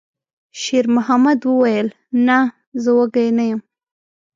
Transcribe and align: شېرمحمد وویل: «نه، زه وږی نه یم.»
شېرمحمد 0.61 1.39
وویل: 1.45 1.87
«نه، 2.27 2.39
زه 2.83 2.89
وږی 2.97 3.27
نه 3.37 3.43
یم.» 3.49 3.61